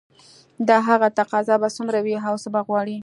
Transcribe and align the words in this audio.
د 0.67 0.69
هغه 0.87 1.07
تقاضا 1.19 1.55
به 1.61 1.69
څومره 1.75 1.99
وي 2.05 2.15
او 2.27 2.33
څه 2.43 2.47
به 2.53 2.61
غواړي 2.67 2.97